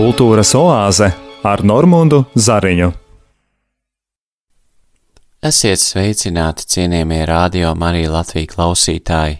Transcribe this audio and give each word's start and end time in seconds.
Kultūras 0.00 0.54
oāze 0.56 1.10
ar 1.44 1.60
Normundu 1.60 2.22
Zariņu. 2.32 2.86
Esiet 5.44 5.82
sveicināti, 5.82 6.64
cienījamie 6.72 7.18
radio 7.28 7.74
Marija 7.76 8.14
Latvija 8.14 8.48
klausītāji! 8.48 9.36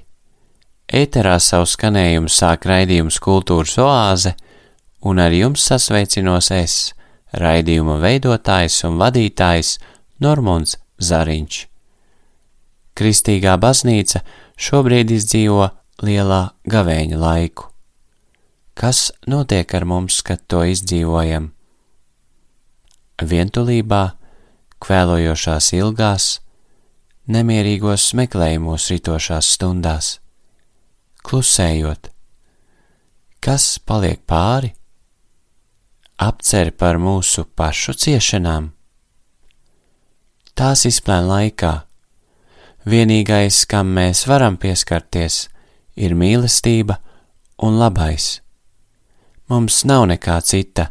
Ēterā 1.00 1.38
savu 1.40 1.64
skanējumu 1.64 2.28
sāk 2.28 2.68
raidījums 2.68 3.16
Kultūras 3.24 3.78
oāze, 3.80 4.34
un 5.00 5.22
ar 5.24 5.32
jums 5.32 5.64
sasveicinos 5.64 6.52
es, 6.58 6.76
raidījuma 7.40 7.96
veidotājs 8.04 8.82
un 8.90 9.00
vadītājs 9.00 9.78
Normunds 10.20 10.76
Zariņš. 11.00 11.62
Kristīgā 13.00 13.56
baznīca 13.64 14.26
šobrīd 14.60 15.16
izdzīvo 15.16 15.72
lielā 16.04 16.44
gavēņa 16.68 17.24
laiku. 17.24 17.69
Kas 18.80 19.10
notiek 19.28 19.74
ar 19.76 19.84
mums, 19.84 20.22
kad 20.24 20.40
to 20.48 20.62
izdzīvojam? 20.64 21.50
Vientulībā, 23.20 24.04
kvēlojošās 24.80 25.68
ilgās, 25.76 26.28
nemierīgos 27.28 28.06
meklējumos 28.16 28.88
ritošās 28.94 29.52
stundās, 29.58 30.08
klusējot. 31.28 32.08
Kas 33.44 33.76
paliek 33.84 34.24
pāri? 34.24 34.72
Apcer 36.16 36.72
par 36.72 36.96
mūsu 36.96 37.44
pašu 37.44 37.92
ciešanām. 38.00 38.72
Tās 40.56 40.88
izplēn 40.88 41.28
laikā. 41.28 41.78
Vienīgais, 42.88 43.66
kam 43.68 43.92
mēs 43.92 44.24
varam 44.28 44.56
pieskarties, 44.56 45.50
ir 46.00 46.16
mīlestība 46.16 47.02
un 47.60 47.76
labais. 47.76 48.38
Mums 49.50 49.82
nav 49.82 50.04
nekā 50.06 50.36
cita, 50.46 50.84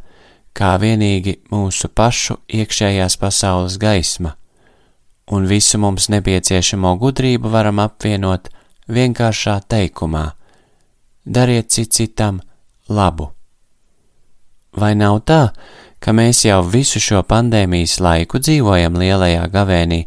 kā 0.52 0.73
vienīgi 0.81 1.38
mūsu 1.47 1.88
pašu 1.95 2.41
iekšējās 2.52 3.15
pasaules 3.21 3.77
gaisma, 3.79 4.33
un 5.31 5.45
visu 5.47 5.79
mums 5.79 6.09
nepieciešamo 6.11 6.91
gudrību 6.99 7.52
varam 7.53 7.80
apvienot 7.80 8.49
vienkāršā 8.91 9.59
teikumā: 9.71 10.25
dariet 11.25 11.69
cit 11.71 11.93
citam 11.95 12.41
labu. 12.89 13.30
Vai 14.75 14.91
nav 14.95 15.21
tā, 15.23 15.41
ka 15.99 16.11
mēs 16.11 16.43
jau 16.45 16.59
visu 16.63 16.99
šo 16.99 17.21
pandēmijas 17.23 17.99
laiku 18.03 18.41
dzīvojam 18.43 18.99
lielajā 18.99 19.45
gavēnī 19.53 20.02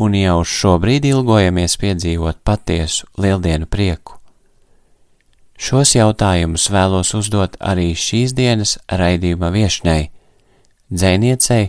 un 0.00 0.16
jau 0.16 0.38
šobrīd 0.44 1.04
ilgojamies 1.10 1.76
piedzīvot 1.76 2.40
patiesu 2.44 3.12
lieldienu 3.20 3.68
prieku? 3.68 4.19
Šos 5.60 5.92
jautājumus 5.92 6.70
vēlos 6.72 7.12
uzdot 7.18 7.58
arī 7.60 7.90
šīs 7.92 8.32
dienas 8.32 8.78
raidījuma 8.88 9.50
viešnei, 9.52 10.06
dzēniecei, 10.88 11.66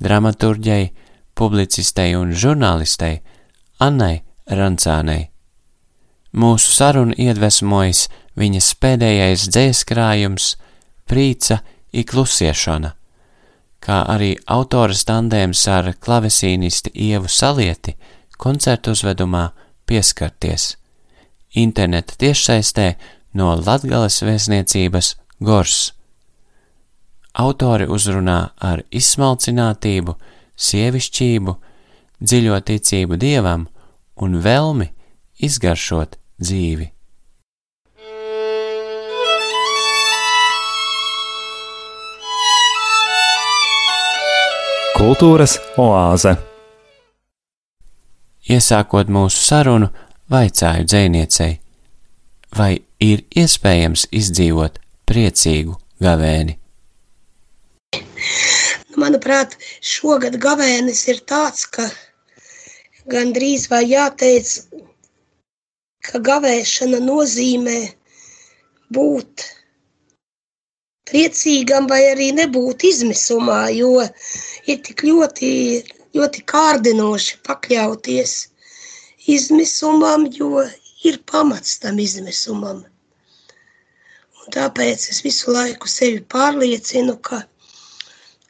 dramaturģei, 0.00 0.86
publicistei 1.36 2.14
un 2.16 2.32
žurnālistei 2.32 3.18
Annai 3.84 4.22
Rancānei. 4.48 5.28
Mūsu 6.32 6.72
sarunu 6.72 7.12
iedvesmojas 7.20 8.06
viņas 8.40 8.68
pēdējais 8.80 9.48
dzēskrājums 9.52 10.46
Prīca 11.04 11.58
iklusiešana, 11.92 12.94
kā 13.84 13.98
arī 14.08 14.30
autoras 14.48 15.04
tandēms 15.04 15.66
ar 15.68 15.90
klavesīnisti 16.00 16.94
Ievu 17.10 17.28
Salieti 17.28 17.92
koncertu 18.40 18.96
uzvedumā 18.96 19.50
pieskarties. 19.84 20.78
Interneta 21.60 22.16
tiešsaistē 22.18 22.88
no 23.34 23.52
Latgales 23.58 24.20
vēstniecības 24.24 25.14
Gors. 25.44 25.92
Autori 27.34 27.88
uzrunā 27.90 28.38
ar 28.62 28.84
izsmalcinātību, 28.94 30.14
sievišķību, 30.54 31.54
dziļo 32.22 32.60
ticību 32.70 33.18
dievam 33.18 33.66
un 34.22 34.38
velmi 34.42 34.90
izgaršot 35.42 36.18
dzīvi. 36.38 36.90
Kultūras 44.94 45.58
oāze 45.76 46.36
Iesākot 48.44 49.08
mūsu 49.08 49.40
sarunu, 49.40 49.88
vaicāju 50.28 50.84
dzēniecei, 50.84 51.58
vai 52.56 52.72
ir 53.02 53.24
iespējams 53.36 54.06
izdzīvot 54.14 54.78
priecīgu 55.08 55.74
gavēni? 56.04 56.58
Manuprāt, 59.00 59.56
šogad 59.82 60.38
gavēnis 60.42 61.02
ir 61.10 61.20
tāds, 61.30 61.66
ka 61.66 61.88
gandrīz 63.10 63.66
vai 63.72 63.82
jāteic, 63.90 64.52
ka 66.04 66.20
gavēšana 66.28 67.00
nozīmē 67.02 67.80
būt 68.94 69.44
priecīgam 71.10 71.88
vai 71.90 72.00
arī 72.12 72.30
nebūt 72.38 72.86
izmisumā, 72.88 73.66
jo 73.74 74.06
ir 74.70 74.80
tik 74.86 75.04
ļoti, 75.08 75.50
ļoti 76.16 76.44
kārdinoši 76.54 77.40
pakļauties 77.46 78.34
izmisumam, 79.34 80.28
jo 80.38 80.62
ir 81.08 81.20
pamats 81.30 81.78
tam 81.82 81.98
izmisumam. 82.02 82.82
Un 84.40 84.52
tāpēc 84.56 85.08
es 85.12 85.22
visu 85.24 85.52
laiku 85.56 85.88
sevi 85.88 86.20
pārliecinu, 86.34 87.16
ka, 87.28 87.40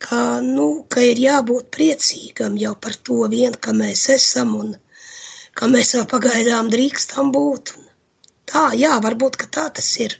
ka, 0.06 0.20
nu, 0.46 0.68
ka 0.90 1.04
ir 1.12 1.20
jābūt 1.22 1.70
priecīgam 1.76 2.58
jau 2.58 2.74
par 2.86 2.98
to 3.08 3.20
vien, 3.34 3.54
ka 3.66 3.74
mēs 3.76 4.08
esam 4.16 4.56
un 4.58 4.74
ka 5.58 5.70
mēs 5.70 5.94
vēl 5.96 6.06
pagaidām 6.10 6.70
drīkstam 6.72 7.30
būt. 7.34 7.74
Tā, 8.50 8.66
jā, 8.78 8.92
varbūt, 9.06 9.38
ka 9.40 9.50
tā 9.58 9.68
tas 9.78 9.90
ir. 10.02 10.18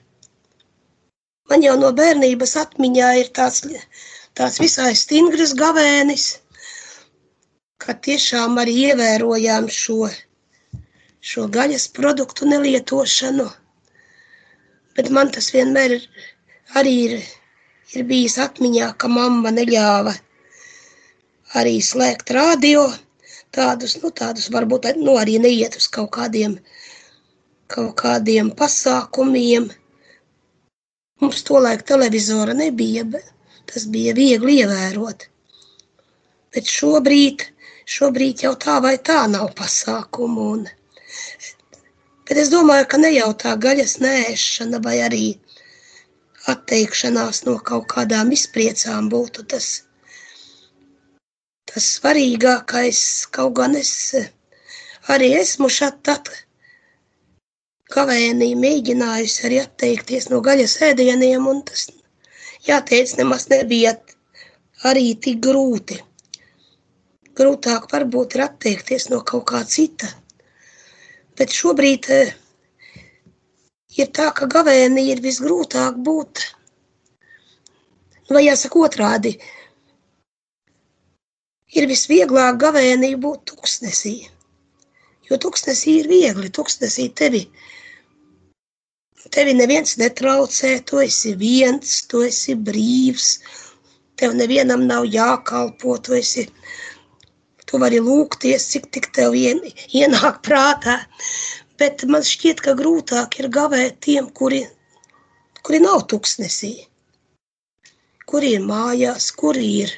Man 1.51 1.65
jau 1.67 1.75
no 1.81 1.91
bērnības 1.97 2.55
atmiņā 2.63 3.09
ir 3.21 3.33
tāds, 3.37 3.65
tāds 4.39 4.61
visai 4.63 4.95
stingrs 4.97 5.53
gavēnis, 5.59 6.29
ka 7.83 7.99
tiešām 8.07 8.63
arī 8.63 8.79
ievērojām 8.93 9.67
šo 9.69 10.07
šo 11.25 11.47
gaļas 11.49 11.87
produktu 11.97 12.49
nelietošanu. 12.51 13.47
Bet 14.97 15.09
man 15.17 15.31
tas 15.35 15.49
vienmēr 15.55 15.97
ir, 15.97 16.05
arī 16.81 16.93
ir, 17.07 17.15
ir 17.95 18.05
bijis 18.11 18.37
atmiņā, 18.45 18.91
ka 19.01 19.09
mamma 19.09 19.53
neļāva 19.55 20.13
arī 21.61 21.79
slēgt 21.83 22.35
radio. 22.37 22.85
Tādus, 23.55 23.97
nu, 24.03 24.11
tādus 24.11 24.51
varbūt 24.51 24.91
nu, 24.99 25.15
arī 25.21 25.39
neiet 25.39 25.79
uz 25.79 25.87
kaut 25.97 26.11
kādiem, 26.19 26.59
kaut 27.71 27.95
kādiem 28.03 28.51
pasākumiem. 28.59 29.71
Mums 31.23 31.45
tolaik 31.47 31.87
televizora 31.89 32.55
nebija, 32.59 33.05
bet 33.07 33.31
tas 33.71 33.87
bija 33.89 34.13
viegli 34.19 34.59
ievērot. 34.61 35.29
Bet 36.55 36.71
šobrīd, 36.71 37.47
šobrīd 37.97 38.45
jau 38.45 38.57
tā 38.61 38.81
vai 38.83 38.97
tā 38.99 39.23
nav 39.31 39.55
pasākumu. 39.59 40.49
Un, 40.57 40.67
Bet 42.29 42.39
es 42.41 42.51
domāju, 42.53 42.87
ka 42.89 43.01
ne 43.01 43.11
jau 43.13 43.33
tā 43.41 43.57
gaļas 43.61 43.99
nēšana 44.01 44.81
vai 44.85 44.95
arī 45.07 45.25
atteikšanās 46.53 47.43
no 47.49 47.59
kaut 47.71 47.85
kādām 47.93 48.33
izpriecām 48.37 49.11
būtu 49.13 49.45
tas, 49.53 49.69
tas 51.69 51.91
svarīgākais. 51.99 53.03
Kaut 53.35 53.55
gan 53.61 53.77
es 53.81 53.93
arī 55.13 55.35
esmu 55.41 55.69
tad 56.09 56.33
kavēnī 57.93 58.51
mēģinājusi 58.57 59.47
arī 59.47 59.61
atteikties 59.63 60.31
no 60.33 60.41
gaļas 60.41 60.81
ēdieniem, 60.89 61.47
un 61.47 61.63
tas, 61.69 61.87
jāteic, 62.67 63.17
nemaz 63.21 63.49
nebija 63.53 63.95
arī 64.91 65.15
tik 65.15 65.41
grūti. 65.45 66.01
Grūtāk 67.37 67.89
varbūt 67.93 68.37
ir 68.37 68.49
atteikties 68.49 69.11
no 69.13 69.21
kaut 69.21 69.51
kā 69.51 69.65
cita. 69.69 70.09
Bet 71.39 71.55
šobrīd 71.55 72.07
eh, 72.15 72.35
ir 73.99 74.11
tā, 74.15 74.29
ka 74.37 74.47
gavēnī 74.51 75.09
ir 75.11 75.23
visgrūtāk 75.25 75.99
būt, 76.07 76.45
vai 78.31 78.45
jāsaka 78.47 78.85
otrādi, 78.87 79.35
ir 81.75 81.89
visvieglāk 81.91 82.61
gavēnī 82.63 83.15
būt 83.27 83.51
tuksnesī. 83.51 84.15
Jo 85.31 85.39
tuksnesī 85.41 85.99
ir 86.03 86.09
viegli, 86.13 86.51
tuksnesī 86.55 87.09
tevi, 87.19 87.43
tevi 89.35 89.55
neviens 89.57 89.97
netraucē, 89.99 90.77
tu 90.87 91.01
esi 91.03 91.35
viens, 91.41 92.03
tu 92.07 92.23
esi 92.27 92.55
brīvs, 92.55 93.31
tev 94.21 94.37
nevienam 94.39 94.85
nav 94.87 95.09
jākalpo, 95.11 95.97
tu 95.99 96.15
esi 96.21 96.47
Tu 97.75 97.79
vari 97.83 97.99
lūgties, 97.99 98.69
cik 98.71 98.85
tik 98.95 99.09
tev 99.17 99.33
ien, 99.35 99.59
ienāk 99.91 100.37
prātā. 100.47 101.01
Bet 101.75 102.05
man 102.07 102.23
šķiet, 102.23 102.61
ka 102.63 102.77
grūtāk 102.79 103.41
ir 103.41 103.49
gavēt 103.51 103.97
tiem, 104.07 104.29
kuri, 104.31 104.61
kuri 105.67 105.81
nav 105.83 106.05
tuksnesī. 106.07 106.87
kur 108.31 108.47
ir 108.47 108.63
mājās, 108.63 109.33
kur 109.35 109.59
ir 109.59 109.91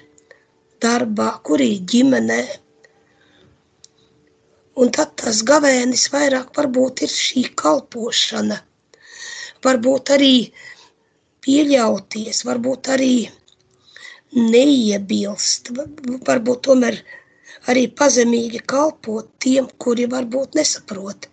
darbā, 0.81 1.29
kur 1.45 1.61
ir 1.61 1.83
ģimenē. 1.93 2.41
Un 4.81 4.89
tad 4.97 5.13
tas 5.21 5.43
gavēnis 5.45 6.09
vairāk 6.13 6.57
varbūt 6.57 7.05
ir 7.05 7.13
šī 7.13 7.45
kalpošana, 7.61 8.57
varbūt 9.69 10.15
arī 10.17 10.33
pieļauties, 11.45 12.43
varbūt 12.49 12.91
arī 12.97 13.13
neiebilst, 14.33 15.73
varbūt 15.77 16.65
tomēr 16.71 17.05
arī 17.71 17.87
pazemīgi 17.99 18.61
kalpot 18.73 19.29
tiem, 19.43 19.69
kuri 19.83 20.07
varbūt 20.11 20.57
nesaprot 20.59 21.29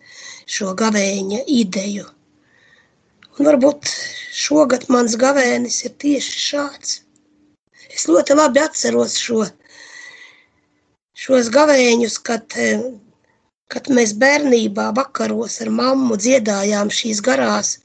šo 0.56 0.74
gavēņa 0.80 1.44
ideju. 1.60 2.06
Un 3.38 3.50
varbūt 3.50 3.90
šogad 4.44 4.88
mans 4.94 5.16
gavēnis 5.24 5.80
ir 5.88 5.94
tieši 6.04 6.42
šāds. 6.48 6.96
Es 7.94 8.08
ļoti 8.10 8.38
labi 8.38 8.62
atceros 8.62 9.18
šo, 9.22 9.44
šos 11.26 11.50
gavēņus, 11.54 12.18
kad, 12.30 12.58
kad 13.74 13.90
mēs 13.94 14.16
bērnībā 14.22 14.90
vakaros 14.98 15.60
ar 15.66 15.72
mammu 15.82 16.18
dziedājām 16.18 16.94
šīs 16.94 17.22
garās 17.26 17.78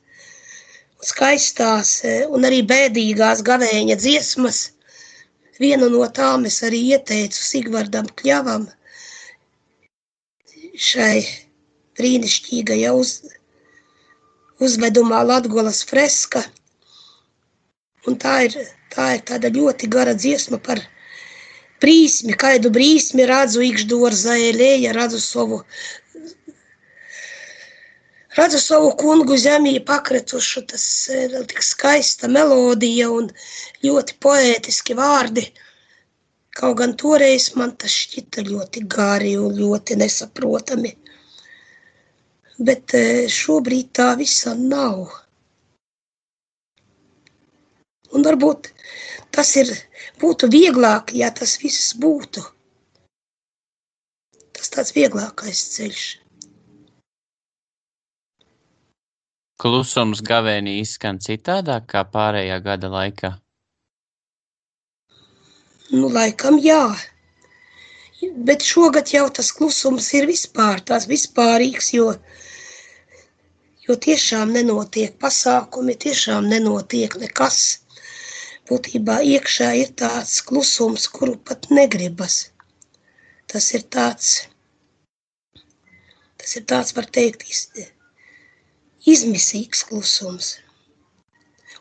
skaistās 1.04 2.00
un 2.34 2.48
arī 2.48 2.64
bēdīgās 2.72 3.44
gavēņa 3.46 4.00
dziesmas– 4.00 4.64
Vienu 5.58 5.88
no 5.90 6.06
tām 6.14 6.46
es 6.46 6.60
arī 6.66 6.78
ieteicu 6.94 7.42
Sigvardam 7.42 8.06
Kļavam 8.20 8.68
šai 10.78 11.22
brīnišķīgajā 11.98 12.92
uz, 12.94 13.14
uzvedumā 14.62 15.24
Latgolas 15.26 15.82
freska. 15.88 16.44
Un 18.06 18.16
tā 18.22 18.36
ir, 18.46 18.54
tā 18.94 19.08
ir 19.16 19.24
tāda 19.26 19.50
ļoti 19.56 19.90
gara 19.90 20.14
dziesma 20.14 20.60
par 20.62 20.80
brīsmi, 21.82 22.36
kaidu 22.38 22.70
brīsmi 22.74 23.26
redzu 23.26 23.66
ikšdorza 23.66 24.38
elēja, 24.52 24.94
redzu 24.94 25.18
savu 25.22 25.64
redzu 28.38 28.58
savu 28.62 28.90
kungu 29.00 29.36
zemī 29.36 29.72
pakretušu, 29.86 30.62
tas 30.70 30.84
ir 31.14 31.34
eh, 31.40 31.46
tik 31.50 31.62
skaista 31.64 32.30
melodija 32.30 33.08
un 33.10 33.30
ļoti 33.84 34.18
poētiski 34.24 34.96
vārdi. 34.98 35.46
Kaut 36.58 36.78
gan 36.80 36.94
toreiz 36.98 37.52
man 37.58 37.74
tas 37.82 37.94
šķita 38.04 38.44
ļoti 38.48 38.84
gari 38.94 39.34
un 39.38 39.58
ļoti 39.58 39.98
nesaprotami. 40.02 40.92
Bet 42.68 42.94
eh, 42.98 43.26
šobrīd 43.40 43.90
tā 43.98 44.12
visa 44.20 44.54
nav. 44.58 45.08
Un 48.14 48.24
varbūt 48.24 48.70
tas 49.34 49.50
ir, 49.60 49.74
būtu 50.22 50.48
vieglāk, 50.54 51.12
ja 51.14 51.28
tas 51.34 51.58
viss 51.62 51.90
būtu. 51.98 52.46
Tas 54.54 54.72
tāds 54.74 54.94
vieglākais 54.96 55.66
ceļš. 55.74 56.06
Klusums 59.62 60.20
gavēnī 60.22 60.76
izskan 60.80 61.16
citādāk 61.18 61.86
kā 61.92 62.04
pārējā 62.16 62.58
gada 62.66 62.90
laikā? 62.92 63.30
Nu, 65.90 66.10
laikam 66.16 66.60
jā. 66.62 66.82
Bet 68.50 68.66
šogad 68.68 69.10
jau 69.14 69.24
tas 69.38 69.50
klusums 69.56 70.12
ir 70.14 70.28
vispār, 70.30 70.84
tās 70.90 71.08
vispārīgs, 71.10 71.90
jo, 71.96 72.06
jo 73.88 73.98
tiešām 74.06 74.54
nenotiek 74.54 75.18
pasākumi, 75.26 75.98
tiešām 76.06 76.46
nenotiek 76.54 77.18
nekas. 77.24 77.60
Būtībā 78.70 79.20
iekšā 79.34 79.74
ir 79.82 79.94
tāds 80.04 80.38
klusums, 80.46 81.10
kuru 81.18 81.34
pat 81.50 81.66
negribas. 81.74 82.40
Tas 83.50 83.72
ir 83.74 83.90
tāds, 83.90 84.34
tas 86.38 86.58
ir 86.60 86.68
tāds, 86.70 86.94
var 86.94 87.10
teikt, 87.18 87.48
izdevies 87.50 87.96
izmisīgs 89.06 89.84
klusums. 89.88 90.56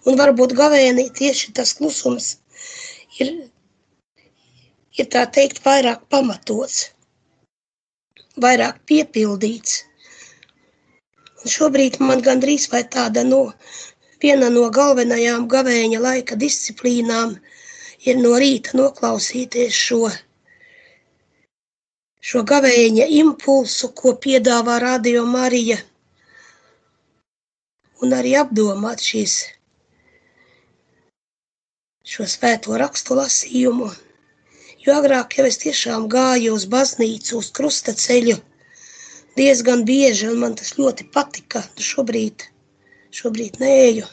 Un 0.06 0.18
varbūt 0.20 0.54
gavēnī 0.58 1.10
tieši 1.18 1.54
tas 1.58 1.74
klusums 1.78 2.38
ir, 3.20 3.32
ir 4.98 5.10
tā 5.14 5.26
teikt, 5.26 5.64
vairāk 5.66 6.06
pamatots, 6.10 6.92
vairāk 8.38 8.80
piepildīts. 8.86 9.84
Un 11.44 11.52
šobrīd 11.54 12.00
man 12.00 12.22
gandrīz 12.22 12.70
vai 12.72 12.84
tāda 12.84 13.24
no, 13.24 13.52
viena 14.22 14.50
no 14.54 14.70
galvenajām 14.70 15.48
gavēņa 15.52 16.00
laika 16.00 16.38
disciplīnām 16.40 17.36
ir 18.06 18.22
no 18.22 18.38
rīta 18.38 18.78
noklausīties 18.78 19.74
šo, 19.74 20.08
šo 22.22 22.44
gavēņa 22.48 23.12
impulsu, 23.20 23.92
ko 23.94 24.16
piedāvā 24.22 24.80
Radio 24.86 25.26
Marija– 25.26 25.82
un 28.04 28.14
arī 28.18 28.34
apdomāt 28.40 29.04
šīs, 29.04 29.38
šo 32.08 32.28
svēto 32.30 32.78
rakstu 32.80 33.18
lasījumu. 33.20 33.90
Jo 34.86 35.00
agrāk 35.02 35.40
jau 35.40 35.48
es 35.50 35.58
tiešām 35.60 36.06
gāju 36.12 36.54
uz 36.56 36.68
baznīcu, 36.72 37.42
uz 37.42 37.50
krusta 37.52 37.96
ceļu 37.98 38.38
diezgan 39.38 39.84
bieži, 39.86 40.30
un 40.32 40.40
man 40.44 40.56
tas 40.58 40.74
ļoti 40.80 41.10
patika. 41.14 41.64
Nu 41.78 41.86
šobrīd, 41.86 42.48
šobrīd 43.20 43.60
neeju. 43.62 44.08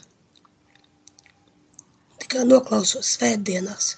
Tikai 2.25 2.44
noklausos 2.48 3.14
svētdienās. 3.16 3.94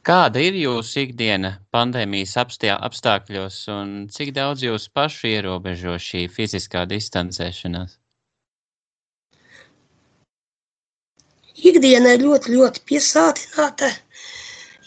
Kāda 0.00 0.40
ir 0.40 0.54
jūsu 0.56 1.02
ikdiena 1.02 1.50
pandēmijas 1.76 2.32
apstākļos 2.40 3.56
un 3.74 3.90
cik 4.08 4.30
daudz 4.32 4.62
jūs 4.64 4.86
pašu 4.96 5.28
ierobežo 5.28 5.98
šī 6.00 6.22
fiziskā 6.32 6.86
distancēšanās? 6.88 7.98
Ikdiena 11.60 12.14
ir 12.16 12.24
ļoti, 12.24 12.54
ļoti 12.56 12.82
piesātināta, 12.88 13.90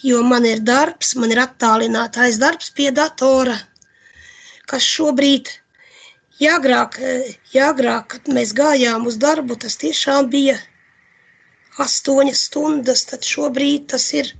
jo 0.01 0.23
man 0.25 0.49
ir 0.49 0.65
darbs, 0.65 1.13
man 1.21 1.35
ir 1.35 1.43
attālinātais 1.43 2.41
darbs 2.41 2.73
pie 2.73 2.89
datora, 2.89 3.59
kas 4.65 4.89
šobrīd, 4.95 5.53
jāgrāk, 6.41 6.97
jāgrāk, 7.53 8.09
kad 8.15 8.33
mēs 8.33 8.57
gājām 8.57 9.05
uz 9.05 9.21
darbu, 9.21 9.61
tas 9.61 9.77
tiešām 9.77 10.33
bija 10.33 10.57
astoņas 11.85 12.47
stundas, 12.49 13.05
tad 13.13 13.29
šobrīd 13.29 13.91
tas 13.93 14.09
ir 14.17 14.33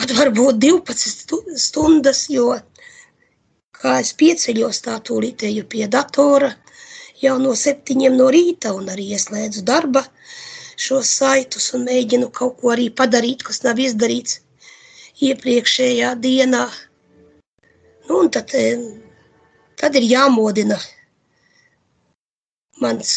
pat 0.00 0.14
varbūt 0.16 0.60
12 0.62 1.56
stundas, 1.60 2.26
jo 2.32 2.52
kā 3.82 3.98
es 4.00 4.12
pieceļos 4.18 4.82
tā 4.86 4.98
tūlītēju 5.08 5.66
pie 5.68 5.88
datora 5.90 6.52
jau 7.22 7.36
no 7.42 7.54
septiņiem 7.58 8.16
no 8.18 8.28
rīta 8.34 8.72
un 8.76 8.90
arī 8.92 9.12
ieslēdzu 9.16 9.64
darba 9.66 10.04
šos 10.82 11.10
saitus 11.18 11.68
un 11.76 11.86
mēģinu 11.88 12.30
kaut 12.34 12.58
ko 12.60 12.72
arī 12.74 12.88
padarīt, 13.00 13.44
kas 13.46 13.62
nav 13.66 13.78
izdarīts 13.82 14.40
iepriekšējā 15.22 16.14
dienā. 16.22 16.64
Nu, 18.08 18.22
un 18.24 18.30
tad, 18.34 18.54
eh, 18.58 18.80
tad 19.78 19.98
ir 19.98 20.08
jāmodina 20.10 20.78
mans 22.82 23.12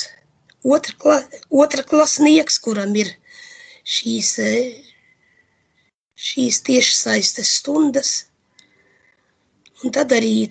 otra, 0.64 1.22
otra 1.50 1.84
klasnieks, 1.84 2.60
kuram 2.62 2.94
ir 2.96 3.10
šīs 3.86 4.32
eh, 4.44 4.84
šīs 6.16 6.62
tiešsaistes 6.64 7.50
stundas. 7.60 8.12
Un 9.84 9.92
tad 9.96 10.14
arī, 10.16 10.48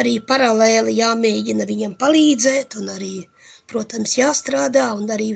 arī 0.00 0.18
paralēli 0.28 0.96
jāmēģina 0.98 1.66
viņam 1.70 1.94
palīdzēt, 2.02 2.76
un 2.80 2.90
arī, 2.92 3.14
protams, 3.70 4.18
jāstrādā, 4.18 4.90
un 4.98 5.08
arī, 5.16 5.30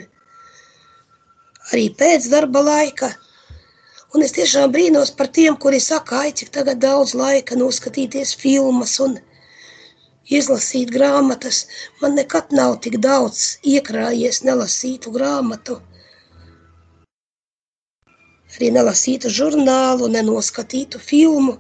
arī 1.73 1.89
pēc 2.03 2.29
darba 2.35 2.63
laika. 2.67 3.15
Un 4.15 4.25
es 4.25 4.37
tiešām 4.37 4.73
brīnos 4.73 5.11
par 5.17 5.33
tiem, 5.33 5.57
kuri 5.57 5.81
saka, 5.81 6.23
ai, 6.27 6.33
cik 6.33 6.53
tagad 6.53 6.81
daudz 6.85 7.17
laika 7.17 7.57
noskatīties 7.57 8.37
filmas 8.37 8.99
un 9.05 9.19
izlasīt 10.29 10.93
grāmatas. 10.93 11.65
Man 12.03 12.17
nekad 12.21 12.53
nav 12.53 12.79
tik 12.85 13.01
daudz 13.05 13.59
iekrājies 13.65 14.45
nelasītu 14.45 15.13
grāmatu 15.13 15.81
arī 18.57 18.71
nelasītu 18.75 19.31
žurnālu, 19.33 20.09
nenoskatītu 20.15 21.01
filmu. 21.03 21.59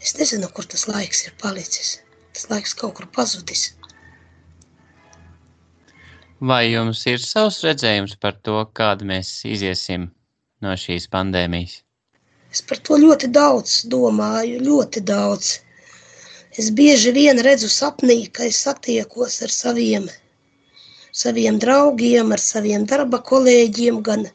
Es 0.00 0.14
nezinu, 0.18 0.48
kur 0.54 0.68
tas 0.70 0.86
laiks 0.88 1.26
ir 1.26 1.34
palicis. 1.42 1.98
Tas 2.32 2.48
laiks 2.52 2.74
kaut 2.78 2.96
kur 2.98 3.08
pazudis. 3.16 3.70
Vai 6.40 6.62
jums 6.70 7.02
ir 7.10 7.20
savs 7.20 7.60
redzējums 7.66 8.16
par 8.20 8.38
to, 8.46 8.62
kāda 8.72 9.04
mēs 9.04 9.32
iziesim 9.44 10.08
no 10.64 10.76
šīs 10.84 11.10
pandēmijas? 11.12 11.82
Es 12.50 12.62
par 12.66 12.80
to 12.86 12.96
ļoti 13.02 13.28
daudz 13.34 13.82
domāju, 13.92 14.62
ļoti 14.64 15.04
daudz. 15.10 15.58
Es 16.58 16.72
bieži 16.74 17.12
vien 17.14 17.38
redzu 17.44 17.68
sapnī, 17.70 18.24
ka 18.32 18.48
es 18.48 18.62
satiekos 18.64 19.42
ar 19.44 19.52
saviem 19.54 20.08
saviem 21.12 21.58
draugiem, 21.58 22.32
ar 22.32 22.38
saviem 22.38 22.86
darba 22.86 23.20
kolēģiem, 23.30 24.00
gan, 24.06 24.26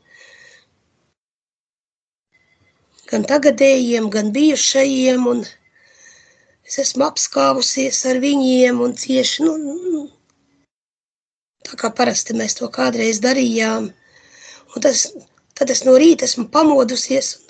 gan 3.09 3.25
tagadējiem, 3.29 4.09
gan 4.13 4.31
bijušajiem. 4.35 5.27
Es 6.65 6.79
esmu 6.81 7.05
apskāvusies 7.05 8.01
ar 8.09 8.19
viņiem 8.24 8.81
un 8.81 8.95
cieši, 8.97 9.45
nu, 9.45 9.55
nu, 9.62 10.03
tā 11.67 11.77
kā 11.81 11.91
parasti 12.00 12.38
mēs 12.38 12.57
to 12.59 12.69
kādreiz 12.74 13.21
darījām. 13.21 13.91
Un 14.74 14.85
tas, 14.85 15.05
tad 15.57 15.74
es 15.74 15.83
no 15.88 15.93
rīta 16.01 16.25
esmu 16.29 16.47
pamodusies 16.55 17.35
un 17.38 17.45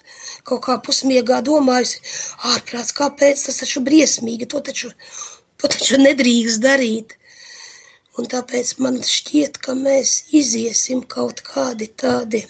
kaut 0.49 0.65
kā 0.67 0.75
pusmiegā 0.87 1.39
domājusi, 1.45 2.01
ārprāts, 2.51 2.93
kāpēc 2.99 3.47
tas 3.47 3.61
taču 3.63 3.81
briesmīgi, 3.87 4.49
to 4.51 4.61
taču, 4.67 4.91
to 5.61 5.71
taču 5.71 6.01
nedrīkst 6.01 6.61
darīt. 6.67 7.15
Un 8.19 8.29
tāpēc 8.31 8.75
man 8.83 9.01
šķiet, 9.03 9.57
ka 9.63 9.73
mēs 9.75 10.11
iziesim 10.41 11.01
kaut 11.15 11.41
kādi 11.47 11.89
tādi, 12.03 12.45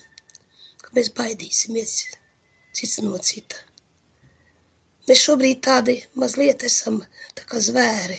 ka 0.81 0.91
mēs 0.97 1.09
baidīsimies 1.17 1.95
cits 2.75 2.99
no 3.05 3.17
cita. 3.29 3.61
Mēs 5.05 5.21
šobrīd 5.21 5.61
tādi 5.65 5.99
mazliet 6.21 6.63
esam 6.65 7.01
tā 7.37 7.45
kā 7.49 7.61
zvēri. 7.61 8.17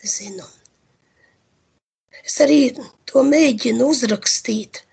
Zinu. 0.00 0.46
Es 2.24 2.38
arī 2.44 2.60
to 3.10 3.24
mēģinu 3.26 3.88
uzrakstīt. 3.92 4.84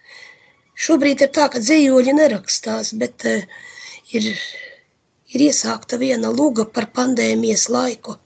Šobrīd 0.77 1.21
ir 1.25 1.31
tā, 1.33 1.47
ka 1.53 1.61
dzējoļi 1.61 2.15
nerakstās, 2.17 2.91
bet 3.01 3.25
uh, 3.29 3.45
ir, 4.17 4.27
ir 5.33 5.45
iesākta 5.47 5.99
viena 6.01 6.31
luga 6.33 6.65
par 6.65 6.89
pandēmijas 6.97 7.67
laiku. 7.73 8.17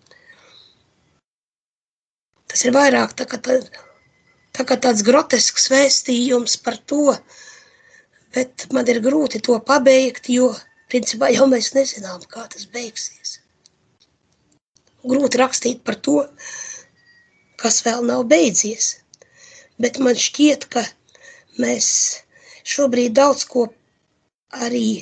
Tas 2.52 2.66
ir 2.68 2.76
vairāk 2.76 3.14
tā, 3.20 3.28
tā, 3.32 3.60
tā 4.52 4.66
kā 4.68 4.80
tāds 4.86 5.04
grotesks 5.08 5.70
vēstījums 5.72 6.58
par 6.66 6.80
to, 6.92 7.16
bet 8.36 8.68
man 8.76 8.88
ir 8.92 9.02
grūti 9.04 9.42
to 9.44 9.58
pabeigt, 9.68 10.30
jo 10.30 10.52
principā 10.92 11.32
jau 11.34 11.48
mēs 11.52 11.72
nezinām, 11.78 12.24
kā 12.32 12.48
tas 12.52 12.68
beigsies. 12.74 13.40
Grūti 15.08 15.42
rakstīt 15.42 15.84
par 15.88 15.98
to, 16.08 16.18
kas 17.62 17.82
vēl 17.86 18.06
nav 18.06 18.26
beidzies, 18.30 18.96
bet 19.82 19.98
man 20.00 20.18
šķiet, 20.18 20.68
ka 20.74 20.86
mēs 21.62 21.88
šobrīd 22.68 23.16
daudz 23.18 23.48
ko 23.50 23.68
arī, 24.52 25.02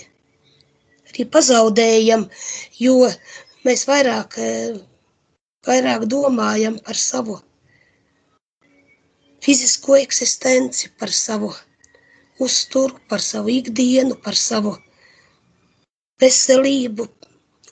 arī 1.11 1.25
pazaudējam, 1.33 2.29
jo 2.79 3.09
mēs 3.67 3.85
vairāk 3.89 4.39
vairāk 5.67 6.05
domājam 6.11 6.77
par 6.85 6.95
savu 6.95 7.39
fizisko 9.43 9.97
eksistenci, 9.99 10.91
par 10.99 11.11
savu 11.11 11.51
uzturu, 12.45 12.99
par 13.09 13.21
savu 13.21 13.51
ikdienu, 13.53 14.15
par 14.25 14.35
savu 14.35 14.75
veselību, 16.21 17.07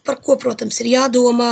par 0.07 0.21
ko, 0.23 0.37
protams, 0.43 0.79
ir 0.83 0.89
jādomā, 0.93 1.51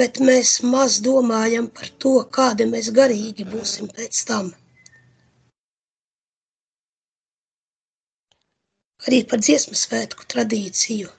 bet 0.00 0.20
mēs 0.24 0.58
maz 0.74 0.98
domājam 1.04 1.68
par 1.78 1.90
to, 2.04 2.14
kādi 2.38 2.68
mēs 2.70 2.90
garīgi 2.98 3.48
būsim 3.48 3.90
pēc 3.96 4.24
tam. 4.30 4.52
Arī 9.02 9.24
par 9.28 9.42
dziesmu 9.42 9.76
svētku 9.76 10.24
tradīciju. 10.32 11.10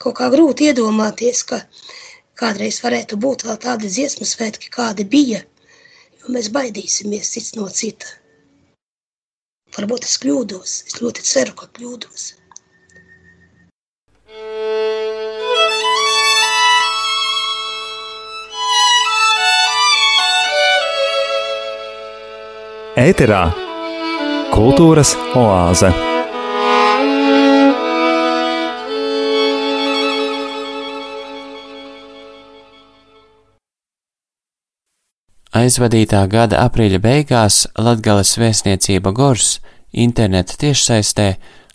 Kaut 0.00 0.16
kā 0.18 0.28
grūti 0.32 0.70
iedomāties, 0.70 1.42
ka 1.50 1.60
kādreiz 2.40 2.80
varētu 2.84 3.18
būt 3.20 3.44
vēl 3.48 3.58
tādi 3.66 3.90
dziesmu 3.92 4.26
svētki, 4.28 4.72
kādi 4.72 5.04
bija, 5.16 5.42
jo 6.20 6.32
mēs 6.36 6.48
baidīsimies 6.56 7.32
cits 7.36 7.54
no 7.58 7.68
cita. 7.80 8.08
Varbūt 9.76 10.06
es 10.08 10.16
kļūdos, 10.22 10.74
es 10.88 10.98
ļoti 11.02 11.24
ceru, 11.28 11.52
ka 11.58 11.68
kļūdos. 11.76 12.32
Ēterā 22.96 23.42
kultūras 24.56 25.12
oāze. 25.36 26.15
Aizvadītā 35.56 36.18
gada 36.28 36.58
aprīļa 36.66 36.98
beigās 37.00 37.62
Latgales 37.80 38.34
vēstniecība 38.36 39.12
Gors 39.16 39.54
interneta 40.04 40.56
tiešsaistē 40.60 41.28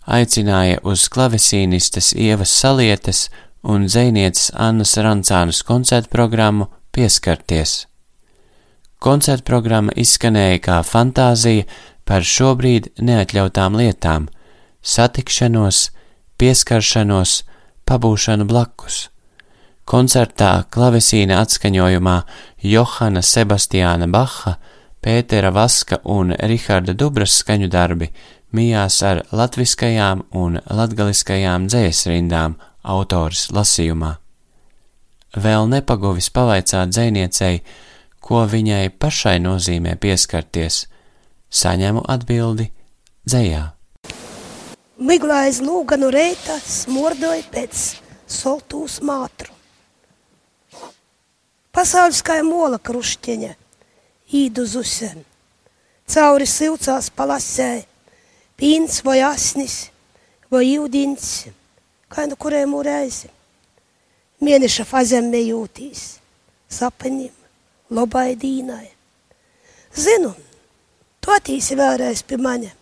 aicināja 0.06 0.78
uz 0.86 1.08
klavesīnistes 1.10 2.12
Ievas 2.14 2.52
Salietes 2.54 3.24
un 3.66 3.88
dzēnieces 3.88 4.52
Annas 4.54 4.92
Rancānas 5.02 5.64
koncertu 5.66 6.12
programmu 6.14 6.68
Pieskarties. 6.94 7.88
Koncertu 9.02 9.48
programma 9.50 9.94
izskanēja 9.98 10.60
kā 10.62 10.78
fantāzija 10.86 11.66
par 12.06 12.22
šobrīd 12.22 12.92
neatļautām 13.02 13.80
lietām- 13.80 14.28
satikšanos, 14.94 15.88
pieskaršanos, 16.38 17.42
pabūšanu 17.88 18.46
blakus. 18.46 19.08
Koncertā 19.84 20.62
klavesīna 20.70 21.40
atskaņojumā 21.42 22.16
Johana 22.62 23.22
Sebastiāna 23.26 24.06
Baha, 24.10 24.56
Pētera 25.02 25.50
Vaska 25.50 25.98
un 26.06 26.30
Riharda 26.38 26.94
Dubras 26.94 27.34
skaņu 27.42 27.66
darbi 27.68 28.12
mijās 28.54 29.00
ar 29.02 29.24
latviskajām 29.34 30.22
un 30.38 30.60
latgaliskajām 30.70 31.66
dzēsrindām 31.66 32.54
autors 32.82 33.48
lasījumā. 33.50 34.12
Vēl 35.42 35.66
nepaguvis 35.72 36.28
pavaicāt 36.30 36.92
dzēniecei, 36.92 37.62
ko 38.22 38.44
viņai 38.46 38.92
pašai 39.02 39.38
nozīmē 39.42 39.96
pieskarties, 39.98 40.84
saņemu 41.50 42.04
atbildi 42.14 42.68
dzējā. 43.26 43.64
Miglā 45.02 45.40
aiz 45.48 45.58
lūganu 45.64 46.12
reita 46.14 46.60
smordoja 46.62 47.42
pēc 47.50 47.82
soltūs 48.30 49.00
mātru. 49.02 49.50
Pasaules 51.72 52.20
kā 52.20 52.34
mola 52.44 52.76
krušķiņa, 52.76 53.54
īduzusi, 54.36 55.08
cauri 56.12 56.48
silcās 56.48 57.08
palasē, 57.16 57.70
pīns 58.60 59.00
vai 59.06 59.22
asnis 59.24 59.86
vai 60.52 60.66
jūdins, 60.66 61.30
kā 62.12 62.26
nu 62.28 62.36
kurēmu 62.36 62.82
reizi. 62.84 63.32
Mēneša 64.44 64.84
fazēm 64.84 65.30
nejūtīs, 65.32 66.04
sapaņiem, 66.76 67.32
labai 67.96 68.34
dīnai. 68.36 68.90
Zinu, 69.96 70.34
tu 71.24 71.32
attīsi 71.32 71.78
vēlreiz 71.80 72.20
pie 72.26 72.36
maņa, 72.36 72.72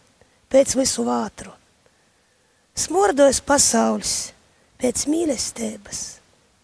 pēc 0.51 0.75
visu 0.83 1.07
vātru. 1.07 1.55
Smordojas 2.75 3.39
pasaules 3.45 4.19
pēc 4.83 5.07
mīlestības, 5.07 6.07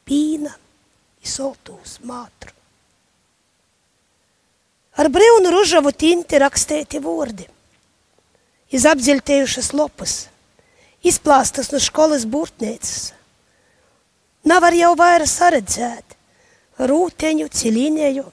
pīna 0.08 0.56
soltūs 1.28 1.98
mātru. 2.06 2.52
Ar 4.96 5.10
brīvnu 5.12 5.52
ružavu 5.52 5.92
tinti 5.92 6.38
rakstēti 6.40 7.02
vārdi, 7.04 7.44
izapdziļtējušas 8.72 9.74
lopas, 9.76 10.14
izplāstas 11.04 11.68
no 11.72 11.80
skolas 11.82 12.24
būrtnēcas. 12.24 13.12
Nav 14.48 14.62
var 14.64 14.76
jau 14.78 14.94
vairāk 14.96 15.28
saredzēt 15.28 16.16
rūteņu, 16.80 17.50
cilīņēju. 17.52 18.24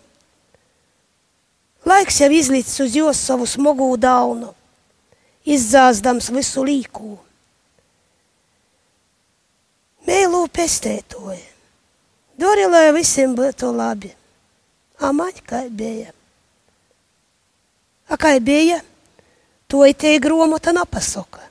Laiks 1.90 2.22
jau 2.24 2.32
izlicis 2.32 2.80
uz 2.80 2.96
jos 2.96 3.20
savu 3.20 3.48
smagu 3.50 3.90
daunu, 4.00 4.54
izzāzdams 5.44 6.32
visu 6.32 6.64
līku. 6.64 7.18
Mēlū 10.08 10.46
pestētoja 10.52 11.53
Dori, 12.40 12.66
lai 12.66 12.90
visiem 12.96 13.36
būtu 13.38 13.70
labi. 13.76 14.10
Amaņ, 15.04 15.40
kā 15.46 15.64
bija. 15.70 16.12
A 18.10 18.18
kā 18.18 18.34
bija, 18.42 18.80
to 19.70 19.84
itēja 19.86 20.22
gromota 20.22 20.74
napasaka. 20.74 21.42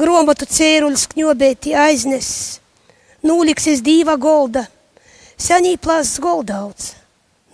Gromotu 0.00 0.48
cēruļs 0.50 1.06
kņobēti 1.12 1.74
aiznes, 1.78 2.30
nūliksis 3.22 3.82
dīva 3.84 4.16
golda, 4.18 4.64
senī 5.38 5.76
plāsts 5.78 6.18
goldauts, 6.22 6.94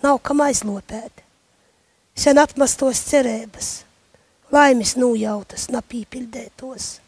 nav 0.01 0.17
kam 0.25 0.41
aizlopēt. 0.47 1.21
Sen 2.17 2.41
atmastos 2.41 3.03
cerības, 3.07 3.69
laimes 4.51 4.95
nūjautas, 4.97 5.69
napīpildētos. 5.73 7.00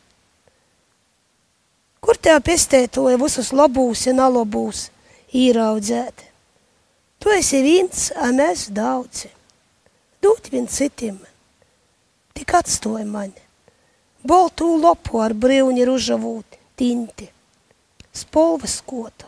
Kur 2.04 2.20
tev 2.20 2.42
pestētoja 2.44 3.20
visus 3.22 3.54
labūs 3.56 4.08
un 4.12 4.20
alobūs 4.26 4.90
īraudzēt? 5.40 6.26
Tu 7.24 7.32
esi 7.32 7.62
viens, 7.64 8.10
a 8.20 8.34
mēs 8.36 8.68
daudzi. 8.76 9.30
Dūt 10.24 10.50
viens 10.52 10.76
citim, 10.76 11.16
tik 12.36 12.52
atstoja 12.60 13.08
mani. 13.08 13.40
Boltū 14.24 14.68
lopu 14.80 15.20
ar 15.24 15.36
brīvņi 15.36 15.88
ružavūt 15.88 16.60
tinti, 16.80 17.30
spolvas 18.12 18.78
kotu, 18.88 19.28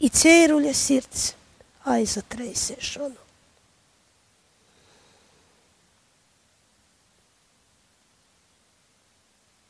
i 0.00 0.12
cēruļa 0.12 0.72
sirds 0.76 1.30
aizatreisēšanu. 1.88 3.22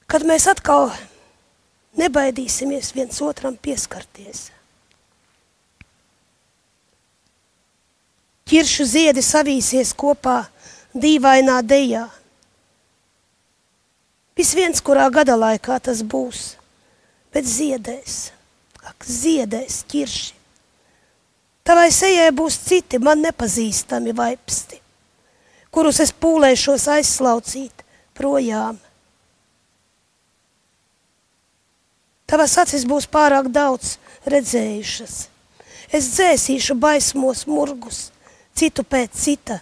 Kad 0.07 0.23
mēs 0.27 0.47
atkal 0.51 0.93
nebaidīsimies 2.01 2.93
viens 2.97 3.23
otram 3.25 3.57
pieskarties. 3.57 4.51
Kiršu 8.47 8.87
ziedi 8.87 9.25
savīsies 9.27 9.91
kopā 9.99 10.45
dīvainā 10.95 11.59
dejā. 11.67 12.05
Vis 14.37 14.53
viens, 14.55 14.83
kurā 14.85 15.09
gada 15.11 15.35
laikā 15.35 15.81
tas 15.83 16.03
būs, 16.05 16.55
bet 17.33 17.49
ziedēs, 17.49 18.31
ak, 18.85 19.07
ziedēs 19.09 19.81
kirši. 19.89 20.35
Tavai 21.67 21.89
sejai 21.91 22.29
būs 22.31 22.61
citi 22.63 23.01
man 23.03 23.25
nepazīstami 23.25 24.13
vaipsti, 24.15 24.79
kurus 25.75 25.99
es 26.05 26.13
pūlēšos 26.15 26.87
aizslaucīt 26.95 27.83
projām. 28.15 28.79
Tavas 32.27 32.57
acis 32.59 32.83
būs 32.91 33.07
pārāk 33.07 33.47
daudz 33.55 33.97
redzējušas. 34.27 35.17
Es 35.95 36.09
dzēsīšu 36.17 36.75
baismos 36.83 37.45
murgus, 37.47 38.09
citu 38.59 38.83
pēc 38.83 39.15
cita. 39.15 39.61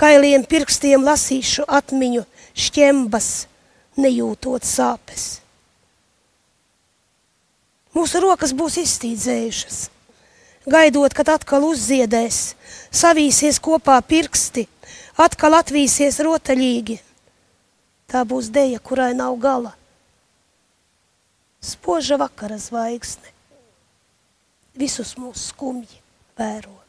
Kailiem 0.00 0.46
pirkstiem 0.48 1.04
lasīšu 1.04 1.66
atmiņu 1.68 2.24
šķembas, 2.56 3.28
nejūtot 4.00 4.64
sāpes. 4.64 5.26
Mūsu 7.92 8.22
rokas 8.24 8.56
būs 8.56 8.78
izstīdzējušas, 8.80 9.82
gaidot, 10.72 11.12
kad 11.12 11.34
atkal 11.34 11.68
uzziedēs, 11.68 12.40
savīsies 12.88 13.60
kopā 13.60 13.98
pirksti, 14.00 14.64
atkal 15.20 15.60
atvīsies 15.60 16.16
rotaļīgi. 16.24 16.96
Tā 18.08 18.24
būs 18.24 18.48
deja, 18.48 18.80
kurai 18.80 19.12
nav 19.12 19.36
gala 19.36 19.76
spoža 21.62 22.18
vakara 22.20 22.58
zvaigzne. 22.58 23.30
Visus 24.74 25.14
mūs 25.20 25.48
skumji 25.52 26.00
vēro. 26.38 26.81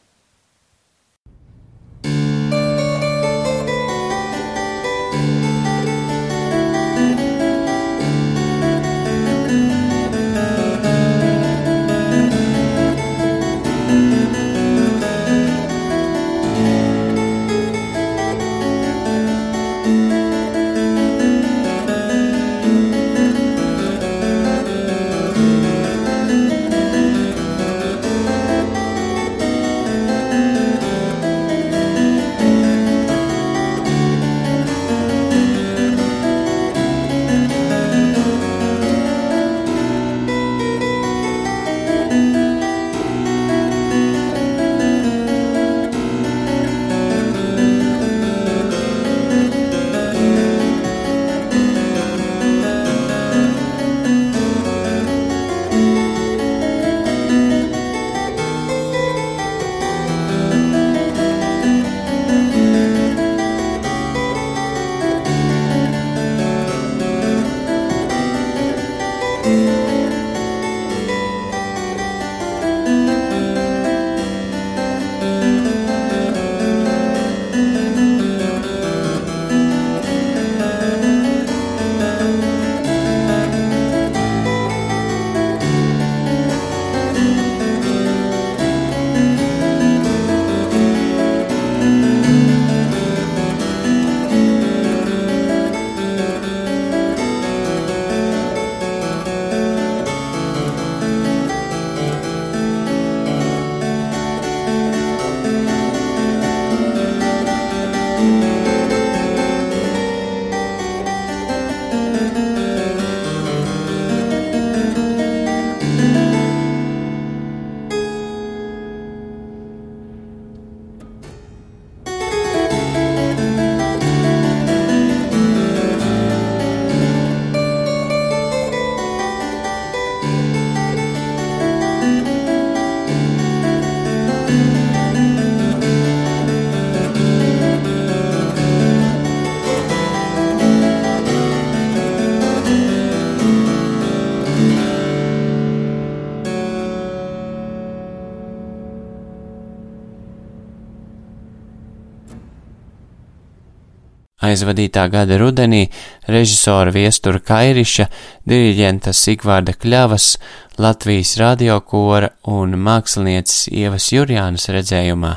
Aizvadītā 154.54 155.04
gada 155.12 155.36
rudenī 155.40 155.82
režisora 156.30 156.92
Viestura 156.94 157.42
Kairiša, 157.42 158.06
diriģenta 158.48 159.12
Sigvārda 159.14 159.74
Kļavas, 159.74 160.30
Latvijas 160.78 161.34
radiokora 161.40 162.30
un 162.50 162.78
mākslinieces 162.78 163.68
Ievas 163.74 164.08
Jurjānas 164.14 164.70
redzējumā 164.72 165.34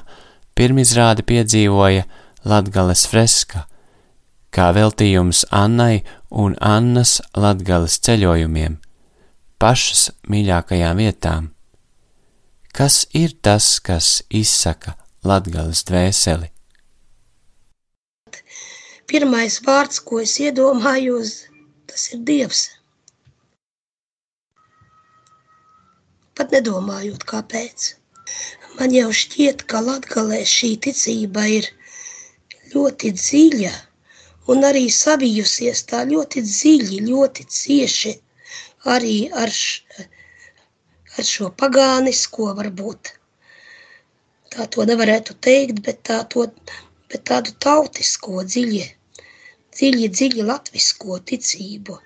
pirmizrādi 0.58 1.26
piedzīvoja 1.28 2.08
Latgales 2.48 3.06
freska, 3.10 3.66
kā 4.54 4.72
veltījums 4.74 5.44
Annai 5.54 6.02
un 6.32 6.56
Annas 6.64 7.20
Latgales 7.38 8.00
ceļojumiem, 8.08 8.80
pašas 9.62 10.10
mīļākajām 10.32 11.02
vietām. 11.04 11.52
Kas 12.78 13.06
ir 13.18 13.34
tas, 13.42 13.78
kas 13.82 14.22
izsaka 14.30 14.98
Latgales 15.26 15.84
dvēseli? 15.90 16.57
Pirmais 19.12 19.60
vārds, 19.66 20.00
ko 20.08 20.20
es 20.24 20.36
iedomājos, 20.44 21.34
tas 21.90 22.10
ir 22.14 22.24
Dievs. 22.30 22.64
Pat 26.38 26.54
nedomājot, 26.54 27.24
kāpēc. 27.32 27.88
Man 28.78 28.94
jau 28.94 29.10
šķiet, 29.20 29.64
ka 29.72 29.82
latgalē 29.82 30.44
šī 30.46 30.76
ticība 30.86 31.48
ir 31.58 31.70
ļoti 32.76 33.14
dziļa 33.18 33.74
un 34.54 34.68
arī 34.68 34.86
savijusies 34.94 35.84
tā 35.92 36.04
ļoti 36.12 36.44
dziļi, 36.46 37.00
ļoti 37.08 37.48
cieši 37.60 38.14
arī 38.96 39.18
ar, 39.44 39.50
š, 39.50 40.06
ar 41.18 41.30
šo 41.32 41.50
pagānisko 41.64 42.52
varbūt 42.60 43.18
tā 44.54 44.68
to 44.74 44.86
nevarētu 44.90 45.36
teikt, 45.48 45.82
bet, 45.86 46.04
tā 46.10 46.22
to, 46.34 46.46
bet 47.12 47.26
tādu 47.30 47.54
tautisko 47.66 48.44
dziļi, 48.46 48.86
dziļi, 49.78 50.10
dziļi 50.10 50.46
latvisko 50.48 51.20
ticību. 51.30 51.98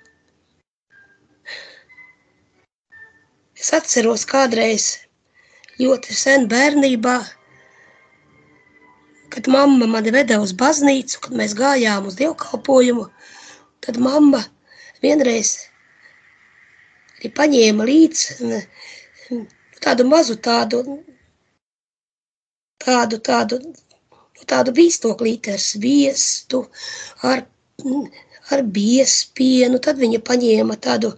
Es 3.62 3.69
atceros 3.77 4.25
kādreiz 4.29 4.88
ļoti 5.79 6.15
sen 6.17 6.47
bērnībā, 6.51 7.17
kad 9.31 9.47
mamma 9.55 9.88
mani 9.88 10.12
veda 10.15 10.39
uz 10.43 10.51
baznīcu, 10.57 11.21
kad 11.25 11.38
mēs 11.41 11.53
gājām 11.57 12.10
uz 12.10 12.17
dievkalpojumu, 12.19 13.05
tad 13.86 14.01
mamma 14.01 14.41
vienreiz 15.05 15.53
arī 17.19 17.31
paņēma 17.38 17.88
līdz 17.88 18.25
tādu 19.86 20.10
mazu 20.10 20.36
tādu 20.49 20.84
tādu, 22.81 23.19
tādu, 23.21 23.60
tādu 24.49 24.73
bīstoklīti 24.77 25.53
ar 25.53 25.62
sviestu, 25.62 26.65
ar, 27.27 27.45
ar 28.52 28.63
biespienu, 28.76 29.80
tad 29.84 30.00
viņa 30.02 30.20
paņēma 30.28 30.78
tādu, 30.86 31.12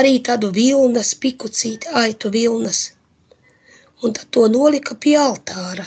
arī 0.00 0.18
tādu 0.28 0.50
vilnas 0.54 1.14
pikucīti, 1.22 1.90
aitu 2.02 2.32
vilnas, 2.34 2.86
un 4.02 4.14
tad 4.16 4.30
to 4.34 4.46
nolika 4.50 4.96
pie 4.98 5.16
altāra. 5.20 5.86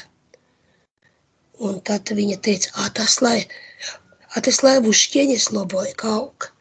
Un 1.57 1.79
tad 1.81 2.11
viņa 2.13 2.37
teica, 2.45 2.71
a 2.83 2.91
tas, 2.93 3.17
lai, 3.25 3.39
a 4.35 4.43
tas, 4.45 4.61
lai 4.63 4.77
vušķieņas 4.85 5.49
loboja 5.55 5.95
kaut, 5.97 6.51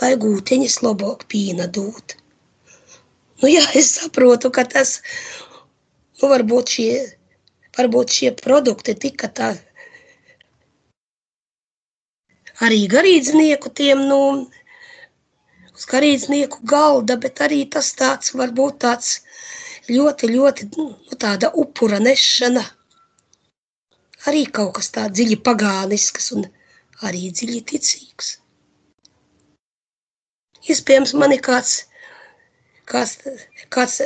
lai 0.00 0.14
gūteņas 0.16 0.80
lobok 0.86 1.26
pīna 1.28 1.68
dūt. 1.68 2.16
Nu 3.42 3.52
jā, 3.52 3.64
es 3.80 3.92
saprotu, 4.00 4.50
ka 4.50 4.64
tas 4.64 4.98
nu, 6.18 6.30
varbūt, 6.32 6.74
šie, 6.74 6.92
varbūt 7.78 8.16
šie 8.18 8.32
produkti 8.40 8.96
tika 9.06 9.28
tā 9.28 9.52
arī 12.64 12.80
garīdznieku 12.90 13.70
tiem, 13.80 14.04
nu, 14.10 14.20
uz 15.74 15.86
garīdznieku 15.92 16.64
galda, 16.72 17.16
bet 17.24 17.42
arī 17.46 17.62
tas 17.74 17.92
tāds 17.98 18.34
varbūt 18.34 18.80
tāds 18.84 19.12
ļoti, 19.90 20.32
ļoti, 20.34 20.68
nu, 20.76 20.88
tāda 21.16 21.52
upura 21.62 22.00
nešana. 22.02 22.64
Arī 24.26 24.44
kaut 24.50 24.74
kas 24.78 24.90
tā 24.94 25.06
dziļi 25.12 25.38
pagānisks 25.46 26.32
un 26.36 26.48
arī 27.06 27.28
dziļi 27.30 27.60
ticīgs. 27.70 28.32
Iespējams, 30.68 31.14
mani 31.16 31.38
kāds, 31.40 31.84
kāds, 32.90 33.14
kāds 33.72 34.00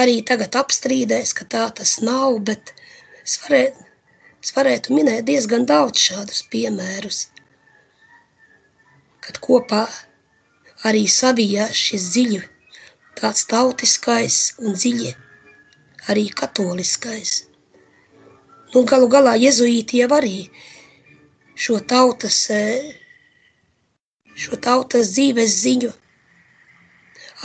arī 0.00 0.20
tagad 0.30 0.56
apstrīdēs, 0.62 1.34
ka 1.36 1.44
tā 1.50 1.66
tas 1.80 1.98
nav, 2.00 2.38
bet 2.46 2.72
es 3.24 3.36
varētu, 3.42 3.84
es 4.44 4.54
varētu 4.56 4.94
minēt 4.96 5.26
diezgan 5.28 5.66
daudz 5.68 6.06
šādus 6.06 6.44
piemērus, 6.54 7.24
kad 9.24 9.40
kopā 9.46 9.84
arī 10.88 11.04
savijās 11.08 11.80
šis 11.88 12.10
dziļi 12.14 12.40
tāds 13.20 13.46
tautiskais 13.50 14.38
un 14.60 14.76
dziļi 14.76 15.14
arī 16.12 16.28
katoliskais. 16.40 17.34
Nu, 18.74 18.82
galu 18.90 19.08
galā 19.08 19.34
jezuīti 19.40 20.02
jau 20.02 20.10
arī 20.18 20.36
šo 21.54 21.78
tautas, 21.92 22.38
šo 24.44 24.58
tautas 24.68 25.12
dzīves 25.14 25.58
ziņu 25.62 25.92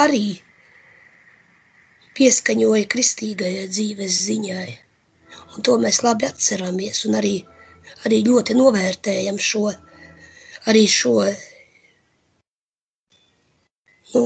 arī 0.04 0.24
pieskaņoja 2.18 2.88
kristīgajai 2.92 3.68
dzīves 3.72 4.18
ziņai. 4.28 4.70
Un 5.56 5.66
to 5.66 5.78
mēs 5.82 6.02
labi 6.04 6.28
atceramies 6.28 7.06
un 7.08 7.20
arī, 7.20 7.36
arī 8.08 8.20
ļoti 8.28 8.58
novērtējam 8.58 9.38
šo, 9.50 9.70
arī 10.72 10.84
šo, 10.92 11.16
nu, 14.14 14.24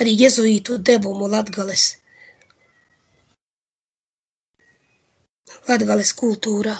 arī 0.00 0.12
jezuītu 0.24 0.78
devumu 0.90 1.28
Latgales, 1.32 1.86
Latgales 5.68 6.12
kultūrā. 6.22 6.76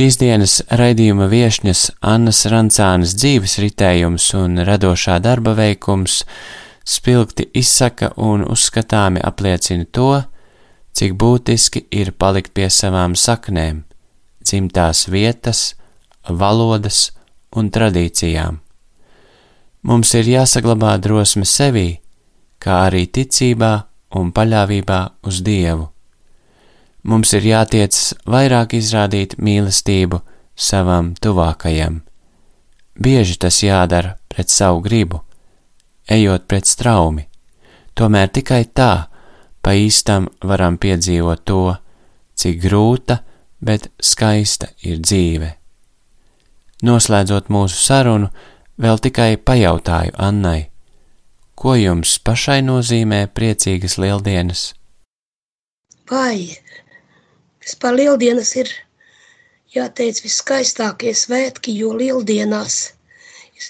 Šīs 0.00 0.16
dienas 0.16 0.52
raidījuma 0.80 1.26
viešņas 1.28 1.80
Annas 2.08 2.38
Rancānas 2.48 3.10
dzīves 3.20 3.58
ritējums 3.60 4.30
un 4.38 4.62
radošā 4.64 5.18
darba 5.20 5.52
veikums 5.58 6.22
spilgti 6.88 7.44
izsaka 7.60 8.08
un 8.16 8.46
uzskatāmi 8.48 9.20
apliecina 9.20 9.84
to, 9.92 10.22
cik 10.96 11.18
būtiski 11.20 11.84
ir 11.92 12.14
palikt 12.16 12.54
pie 12.56 12.70
savām 12.72 13.12
saknēm, 13.12 13.84
dzimtās 14.40 15.04
vietas, 15.12 15.62
valodas 16.24 17.10
un 17.52 17.68
tradīcijām. 17.68 18.56
Mums 19.84 20.16
ir 20.16 20.32
jāsaglabā 20.32 20.96
drosme 20.96 21.44
sevī, 21.44 21.88
kā 22.56 22.86
arī 22.88 23.04
ticībā 23.04 23.74
un 24.16 24.32
paļāvībā 24.32 25.02
uz 25.28 25.44
Dievu. 25.44 25.89
Mums 27.02 27.32
ir 27.32 27.46
jātiec 27.48 27.96
vairāk 28.28 28.74
izrādīt 28.76 29.38
mīlestību 29.40 30.20
savam 30.54 31.14
tuvākajam. 31.16 32.02
Bieži 33.00 33.38
tas 33.40 33.62
jādara 33.64 34.18
pret 34.28 34.52
savu 34.52 34.82
gribu, 34.84 35.22
ejot 36.04 36.44
pret 36.50 36.68
straumi, 36.68 37.24
tomēr 37.96 38.28
tikai 38.28 38.66
tā 38.76 39.06
pa 39.64 39.72
īstam 39.76 40.28
varam 40.44 40.76
piedzīvot 40.80 41.44
to, 41.48 41.76
cik 42.36 42.60
grūta, 42.60 43.20
bet 43.60 43.88
skaista 44.00 44.70
ir 44.84 45.00
dzīve. 45.00 45.54
Noslēdzot 46.84 47.50
mūsu 47.52 47.76
sarunu, 47.76 48.30
vēl 48.80 49.00
tikai 49.04 49.34
pajautāju 49.36 50.16
Annai, 50.16 50.70
ko 51.54 51.76
jums 51.76 52.16
pašai 52.24 52.60
nozīmē 52.64 53.26
priecīgas 53.36 53.98
lieldienas? 54.00 54.70
Vai 57.60 57.68
Vispār 57.68 57.92
lieldienas 57.92 58.50
ir, 58.56 58.68
jāteic, 59.74 60.22
viskaistākie 60.24 61.12
svētki, 61.14 61.74
jo 61.76 61.92
lieldienās 61.92 62.76
ir, 63.52 63.66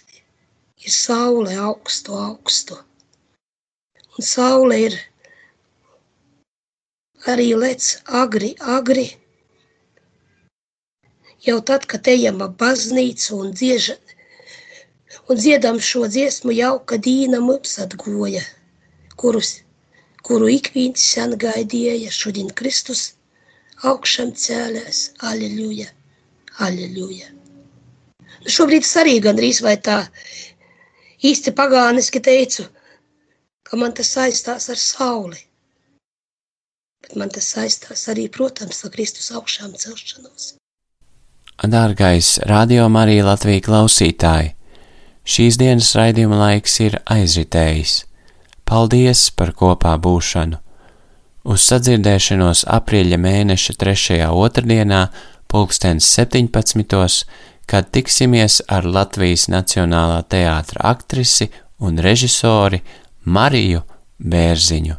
ir 0.86 0.92
saule 0.94 1.56
augstu, 1.58 2.14
augstu. 2.14 2.78
Un 4.14 4.24
saule 4.28 4.78
ir 4.78 4.96
arī 7.26 7.48
lec 7.58 7.98
agri, 8.06 8.54
agri. 8.60 9.08
Jau 11.42 11.58
tad, 11.60 11.86
kad 11.90 12.06
ejam 12.06 12.42
ap 12.46 12.56
baznīcu 12.62 13.42
un 13.42 13.52
dziežam, 13.52 13.98
un 15.28 15.36
dziedam 15.36 15.80
šo 15.82 16.06
dziesmu, 16.06 16.52
jauka 16.54 16.94
dīna 16.96 17.40
mums 17.42 17.78
atgoja, 17.82 18.44
kurus, 19.16 19.56
kuru 20.22 20.48
ik 20.48 20.70
viens 20.74 21.10
sen 21.14 21.34
gaidīja, 21.34 22.12
šodien 22.12 22.54
Kristus 22.54 23.10
augšām 23.86 24.32
cēlēs. 24.36 25.10
Aleluja! 25.24 25.88
Aleluja! 26.60 27.30
Nu, 28.40 28.48
šobrīd 28.48 28.84
es 28.84 28.92
arī 29.00 29.18
gandrīz 29.24 29.60
vai 29.64 29.76
tā 29.80 30.02
īsti 31.24 31.54
pagāniski 31.56 32.22
teicu, 32.24 32.66
ka 33.64 33.80
man 33.80 33.94
tas 33.96 34.12
saistās 34.16 34.68
ar 34.72 34.80
sauli. 34.80 35.40
Bet 37.00 37.16
man 37.16 37.32
tas 37.32 37.48
saistās 37.54 38.06
arī, 38.12 38.28
protams, 38.32 38.84
ar 38.84 38.92
Kristus 38.94 39.30
augšām 39.32 39.76
celšanos. 39.80 40.54
Dārgais 41.60 42.38
radio 42.48 42.88
Marija 42.88 43.26
Latvija 43.28 43.64
klausītāji! 43.66 44.54
Šīs 45.30 45.58
dienas 45.60 45.92
raidījuma 45.96 46.38
laiks 46.40 46.78
ir 46.80 46.96
aizritējis. 47.12 48.00
Paldies 48.64 49.28
par 49.36 49.52
kopā 49.56 49.92
būšanu! 50.00 50.60
Uz 51.40 51.62
sadzirdēšanos 51.64 52.66
aprīļa 52.68 53.16
mēneša 53.16 53.74
3. 53.80 54.16
otrdienā, 54.28 55.06
pulkstens 55.48 56.04
17. 56.18 57.24
kad 57.64 57.88
tiksimies 57.96 58.60
ar 58.68 58.84
Latvijas 58.84 59.48
Nacionālā 59.48 60.20
teātra 60.28 60.84
aktrisi 60.92 61.48
un 61.80 61.96
režisori 61.96 62.82
Mariju 63.24 63.80
Bērziņu. 64.20 64.98